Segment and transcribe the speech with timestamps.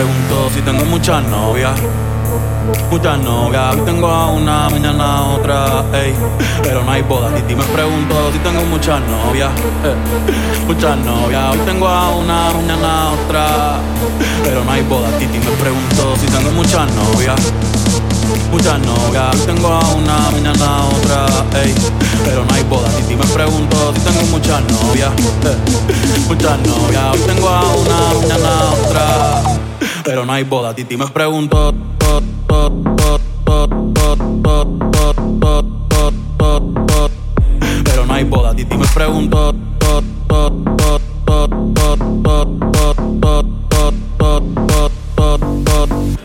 [0.00, 1.78] Pregunto si tengo muchas novias.
[2.90, 6.14] Muchas novias, hoy tengo a una, mañana a otra, ey.
[6.62, 7.28] Pero no hay boda.
[7.34, 9.50] Titi me pregunto si tengo muchas novias.
[9.84, 9.94] Eh.
[10.66, 13.46] Muchas hoy tengo a una, mañana a otra.
[14.42, 15.10] Pero no hay boda.
[15.18, 17.52] Titi me pregunto si tengo muchas novias.
[18.50, 21.26] Muchas novias, tengo a una, mañana a otra,
[21.62, 21.74] ey.
[22.24, 22.88] Pero no hay boda.
[22.88, 25.12] Titi me pregunto si tengo muchas novias.
[25.44, 25.56] Eh.
[26.26, 28.59] Muchas novias, hoy tengo a una, mañana a otra.
[30.10, 30.74] Pero no hay boda.
[30.74, 31.72] Titi me pregunto.
[37.84, 39.54] Pero no hay boda, Titi me pregunto.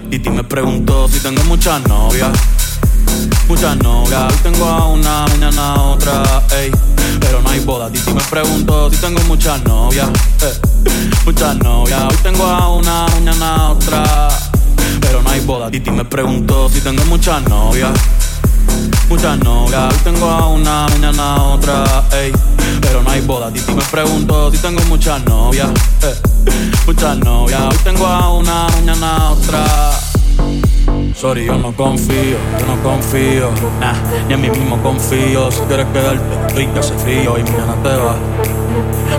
[0.09, 2.31] Titi me pregunto si tengo muchas novias.
[3.47, 6.94] Muchas novias, hoy tengo a una, mañana a otra, ey.
[7.19, 10.09] Pero no hay boda, Titi me pregunto si tengo muchas novias.
[10.41, 10.53] Eh.
[11.25, 14.29] Muchas novias, hoy tengo a una, mañana a otra
[15.15, 15.71] pero no hay boda.
[15.71, 17.91] Titi me preguntó si tengo muchas novias.
[19.09, 22.03] Muchas novias, hoy tengo a una, mañana a otra.
[22.81, 23.51] Pero no hay boda.
[23.51, 25.69] Titi me preguntó si tengo muchas novias.
[26.03, 26.15] Eh.
[26.85, 29.65] Muchas novias, hoy tengo a una, mañana a otra.
[31.25, 33.95] Sorry, yo no confío, yo no confío, nah,
[34.27, 35.49] ni en mí mismo confío.
[35.51, 36.21] Si quieres quedarte,
[36.53, 38.17] que hace frío y mañana te vas.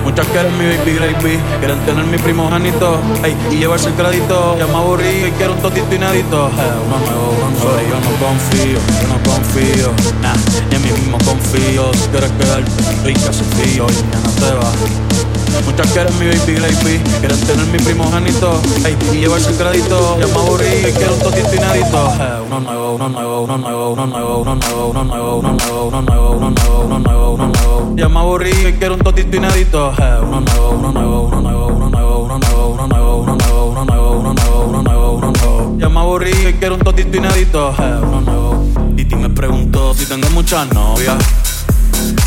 [0.04, 4.56] Muchas quieren mi baby gravy, quieren tener mi primogénito, ey, y llevarse el crédito.
[4.56, 6.46] Ya me aburrí y quiero un totito inédito.
[6.46, 6.50] Eh,
[7.90, 9.90] yo no confío, yo no confío,
[10.22, 10.36] nah,
[10.70, 11.92] ni en mí mismo confío.
[11.92, 15.25] Si quieres quedarte, que hace frío y mañana te vas.
[15.64, 20.18] Muchas quieren mi baby gravy, quieren tener mi primogénito, ey, y llevarse el crédito.
[20.20, 22.12] Ya me aburrí y quiero un totito inédito.
[22.20, 25.86] Eh, uno nuevo, uno nuevo, uno nuevo, uno nuevo, uno nuevo, uno nuevo, uno nuevo,
[25.86, 27.96] uno nuevo, uno nuevo, uno nuevo, uno nuevo.
[27.96, 29.92] Ya me aburrí y quiero un totito inédito.
[29.98, 33.70] Eh, uno nuevo, uno nuevo, uno nuevo, uno nuevo, uno nuevo, uno nuevo, uno nuevo,
[33.70, 35.76] uno nuevo, uno nuevo, uno nuevo, uno nuevo.
[35.78, 37.74] Ya me aburrí y quiero un totito inédito.
[37.78, 38.64] Eh, uno nuevo.
[38.96, 41.16] Titi me preguntó si tengo muchas novias.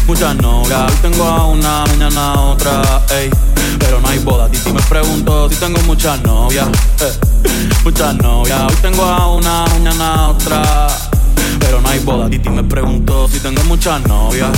[0.08, 3.30] Muchas novias, hoy tengo a una, mañana a otra, ey.
[3.78, 6.68] Pero no hay boda, Titi me pregunto si tengo muchas novias,
[7.02, 7.14] eh.
[7.84, 10.88] Muchas novias, hoy tengo a una, mañana a otra.
[11.60, 14.50] Pero no hay boda, Titi me pregunto si tengo muchas novias.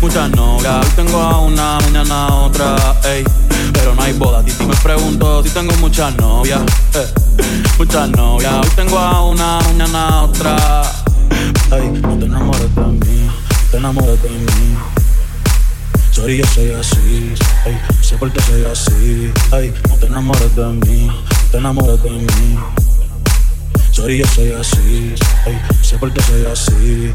[0.00, 3.24] Muchas novias, hoy tengo a una, mañana a otra, ey.
[3.72, 6.60] Pero no hay boda, Titi me pregunto si tengo muchas novias,
[6.94, 7.06] eh.
[7.78, 11.01] Muchas novias, hoy tengo a una, mañana a otra.
[16.22, 17.34] Sorry, yo soy así,
[17.66, 21.10] ey, sé por qué soy así, ey, no te enamores de mí,
[21.50, 22.58] te enamores de mí.
[23.90, 25.14] Sorry, yo soy así,
[25.46, 27.12] ey, sé por qué soy así.